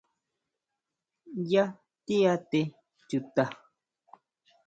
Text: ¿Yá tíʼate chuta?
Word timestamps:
¿Yá 1.51 1.65
tíʼate 2.05 2.59
chuta? 3.07 3.43